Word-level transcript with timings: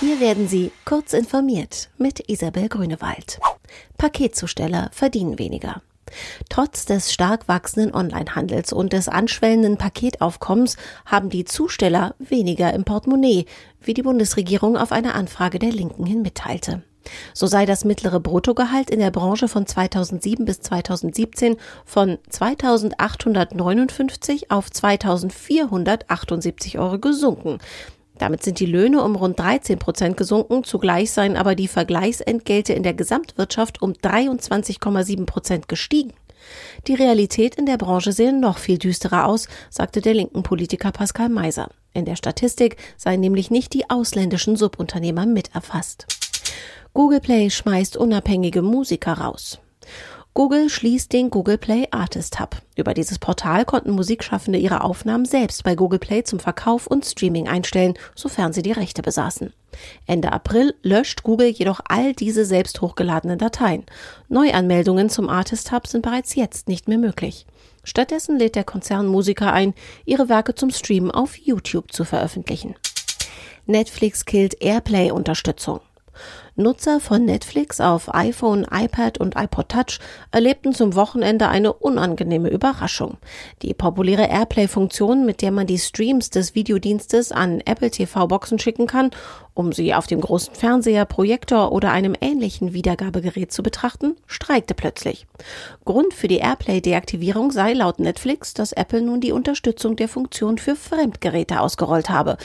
Hier 0.00 0.18
werden 0.18 0.48
Sie 0.48 0.72
kurz 0.86 1.12
informiert 1.12 1.90
mit 1.98 2.30
Isabel 2.30 2.70
Grünewald. 2.70 3.38
Paketzusteller 3.98 4.88
verdienen 4.94 5.38
weniger. 5.38 5.82
Trotz 6.48 6.86
des 6.86 7.12
stark 7.12 7.48
wachsenden 7.48 7.94
Onlinehandels 7.94 8.72
und 8.72 8.94
des 8.94 9.08
anschwellenden 9.08 9.76
Paketaufkommens 9.76 10.78
haben 11.04 11.28
die 11.28 11.44
Zusteller 11.44 12.14
weniger 12.18 12.72
im 12.72 12.84
Portemonnaie, 12.84 13.44
wie 13.82 13.92
die 13.92 14.00
Bundesregierung 14.00 14.78
auf 14.78 14.90
eine 14.90 15.14
Anfrage 15.14 15.58
der 15.58 15.70
Linken 15.70 16.06
hin 16.06 16.22
mitteilte. 16.22 16.82
So 17.34 17.46
sei 17.46 17.66
das 17.66 17.84
mittlere 17.84 18.20
Bruttogehalt 18.20 18.88
in 18.88 19.00
der 19.00 19.10
Branche 19.10 19.48
von 19.48 19.66
2007 19.66 20.46
bis 20.46 20.62
2017 20.62 21.58
von 21.84 22.16
2.859 22.30 24.44
auf 24.48 24.68
2.478 24.68 26.78
Euro 26.78 26.98
gesunken. 26.98 27.58
Damit 28.20 28.42
sind 28.42 28.60
die 28.60 28.66
Löhne 28.66 29.02
um 29.02 29.16
rund 29.16 29.38
13 29.38 29.78
Prozent 29.78 30.18
gesunken, 30.18 30.62
zugleich 30.62 31.10
seien 31.10 31.38
aber 31.38 31.54
die 31.54 31.68
Vergleichsentgelte 31.68 32.74
in 32.74 32.82
der 32.82 32.92
Gesamtwirtschaft 32.92 33.80
um 33.80 33.92
23,7 33.92 35.24
Prozent 35.24 35.68
gestiegen. 35.68 36.12
Die 36.86 36.94
Realität 36.94 37.54
in 37.54 37.64
der 37.64 37.78
Branche 37.78 38.12
sehe 38.12 38.38
noch 38.38 38.58
viel 38.58 38.76
düsterer 38.76 39.26
aus, 39.26 39.48
sagte 39.70 40.02
der 40.02 40.12
linken 40.12 40.42
Politiker 40.42 40.92
Pascal 40.92 41.30
Meiser. 41.30 41.70
In 41.94 42.04
der 42.04 42.16
Statistik 42.16 42.76
seien 42.98 43.20
nämlich 43.20 43.50
nicht 43.50 43.72
die 43.72 43.88
ausländischen 43.88 44.54
Subunternehmer 44.54 45.24
mit 45.24 45.54
erfasst. 45.54 46.06
Google 46.92 47.20
Play 47.20 47.48
schmeißt 47.48 47.96
unabhängige 47.96 48.60
Musiker 48.60 49.14
raus. 49.14 49.60
Google 50.32 50.68
schließt 50.68 51.12
den 51.12 51.28
Google 51.28 51.58
Play 51.58 51.88
Artist 51.90 52.38
Hub. 52.38 52.56
Über 52.76 52.94
dieses 52.94 53.18
Portal 53.18 53.64
konnten 53.64 53.90
Musikschaffende 53.90 54.60
ihre 54.60 54.84
Aufnahmen 54.84 55.24
selbst 55.24 55.64
bei 55.64 55.74
Google 55.74 55.98
Play 55.98 56.22
zum 56.22 56.38
Verkauf 56.38 56.86
und 56.86 57.04
Streaming 57.04 57.48
einstellen, 57.48 57.94
sofern 58.14 58.52
sie 58.52 58.62
die 58.62 58.70
Rechte 58.70 59.02
besaßen. 59.02 59.52
Ende 60.06 60.32
April 60.32 60.74
löscht 60.82 61.24
Google 61.24 61.48
jedoch 61.48 61.80
all 61.88 62.12
diese 62.14 62.44
selbst 62.44 62.80
hochgeladenen 62.80 63.38
Dateien. 63.38 63.84
Neuanmeldungen 64.28 65.10
zum 65.10 65.28
Artist 65.28 65.72
Hub 65.72 65.88
sind 65.88 66.02
bereits 66.02 66.36
jetzt 66.36 66.68
nicht 66.68 66.86
mehr 66.86 66.98
möglich. 66.98 67.44
Stattdessen 67.82 68.38
lädt 68.38 68.54
der 68.54 68.64
Konzern 68.64 69.08
Musiker 69.08 69.52
ein, 69.52 69.74
ihre 70.04 70.28
Werke 70.28 70.54
zum 70.54 70.70
Streamen 70.70 71.10
auf 71.10 71.36
YouTube 71.36 71.92
zu 71.92 72.04
veröffentlichen. 72.04 72.76
Netflix 73.66 74.24
killt 74.24 74.62
Airplay-Unterstützung. 74.62 75.80
Nutzer 76.56 77.00
von 77.00 77.24
Netflix 77.24 77.80
auf 77.80 78.14
iPhone, 78.14 78.66
iPad 78.70 79.18
und 79.18 79.36
iPod 79.36 79.68
Touch 79.68 79.98
erlebten 80.30 80.74
zum 80.74 80.94
Wochenende 80.94 81.48
eine 81.48 81.72
unangenehme 81.72 82.50
Überraschung. 82.50 83.16
Die 83.62 83.72
populäre 83.72 84.28
Airplay-Funktion, 84.28 85.24
mit 85.24 85.42
der 85.42 85.52
man 85.52 85.66
die 85.66 85.78
Streams 85.78 86.30
des 86.30 86.54
Videodienstes 86.54 87.32
an 87.32 87.60
Apple 87.64 87.90
TV-Boxen 87.90 88.58
schicken 88.58 88.86
kann, 88.86 89.10
um 89.54 89.72
sie 89.72 89.94
auf 89.94 90.06
dem 90.06 90.20
großen 90.20 90.54
Fernseher, 90.54 91.04
Projektor 91.04 91.72
oder 91.72 91.92
einem 91.92 92.14
ähnlichen 92.20 92.72
Wiedergabegerät 92.72 93.52
zu 93.52 93.62
betrachten, 93.62 94.16
streikte 94.26 94.74
plötzlich. 94.74 95.26
Grund 95.84 96.14
für 96.14 96.28
die 96.28 96.38
Airplay-Deaktivierung 96.38 97.50
sei 97.50 97.72
laut 97.72 97.98
Netflix, 97.98 98.54
dass 98.54 98.72
Apple 98.72 99.02
nun 99.02 99.20
die 99.20 99.32
Unterstützung 99.32 99.96
der 99.96 100.08
Funktion 100.08 100.58
für 100.58 100.76
Fremdgeräte 100.76 101.60
ausgerollt 101.60 102.10
habe. 102.10 102.36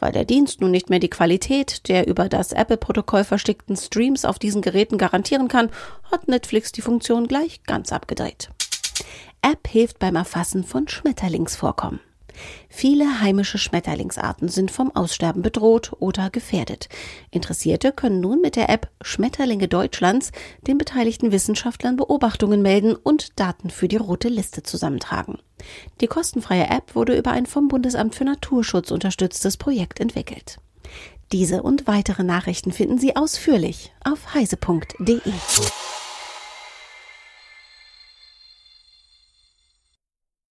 Weil 0.00 0.12
der 0.12 0.24
Dienst 0.24 0.60
nun 0.60 0.70
nicht 0.72 0.90
mehr 0.90 0.98
die 0.98 1.10
Qualität 1.10 1.88
der 1.88 2.08
über 2.08 2.28
das 2.28 2.52
Apple-Protokoll 2.52 3.24
verstickten 3.24 3.76
Streams 3.76 4.24
auf 4.24 4.38
diesen 4.38 4.62
Geräten 4.62 4.98
garantieren 4.98 5.48
kann, 5.48 5.70
hat 6.10 6.26
Netflix 6.26 6.72
die 6.72 6.82
Funktion 6.82 7.28
gleich 7.28 7.62
ganz 7.64 7.92
abgedreht. 7.92 8.50
App 9.42 9.68
hilft 9.68 9.98
beim 9.98 10.16
Erfassen 10.16 10.64
von 10.64 10.88
Schmetterlingsvorkommen. 10.88 12.00
Viele 12.68 13.20
heimische 13.20 13.58
Schmetterlingsarten 13.58 14.48
sind 14.48 14.70
vom 14.70 14.94
Aussterben 14.94 15.42
bedroht 15.42 15.92
oder 15.98 16.30
gefährdet. 16.30 16.88
Interessierte 17.30 17.92
können 17.92 18.20
nun 18.20 18.40
mit 18.40 18.56
der 18.56 18.68
App 18.68 18.88
Schmetterlinge 19.00 19.68
Deutschlands 19.68 20.32
den 20.66 20.78
beteiligten 20.78 21.32
Wissenschaftlern 21.32 21.96
Beobachtungen 21.96 22.62
melden 22.62 22.94
und 22.94 23.38
Daten 23.38 23.70
für 23.70 23.88
die 23.88 23.96
rote 23.96 24.28
Liste 24.28 24.62
zusammentragen. 24.62 25.38
Die 26.00 26.06
kostenfreie 26.06 26.68
App 26.68 26.94
wurde 26.94 27.16
über 27.16 27.32
ein 27.32 27.46
vom 27.46 27.68
Bundesamt 27.68 28.14
für 28.14 28.24
Naturschutz 28.24 28.90
unterstütztes 28.90 29.56
Projekt 29.56 30.00
entwickelt. 30.00 30.58
Diese 31.32 31.62
und 31.62 31.86
weitere 31.86 32.24
Nachrichten 32.24 32.72
finden 32.72 32.98
Sie 32.98 33.14
ausführlich 33.14 33.92
auf 34.04 34.34
heise.de. 34.34 35.20